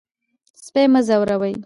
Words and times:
سپي 0.65 0.83
مه 0.93 1.01
ځوروئ. 1.07 1.53